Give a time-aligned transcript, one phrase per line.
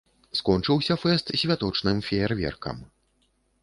[0.39, 2.77] Скончыўся фэст святочным феерверкам.